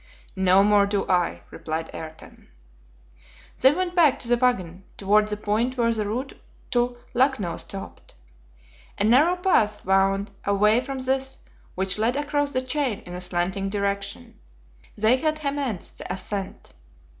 [0.35, 2.47] "No more do I," replied Ayrton.
[3.59, 6.33] They went back to the wagon, toward the point where the route
[6.71, 8.15] to Lucknow stopped.
[8.97, 11.37] A narrow path wound away from this
[11.75, 14.39] which led across the chain in a slanting direction.
[14.95, 16.73] They had commenced the ascent.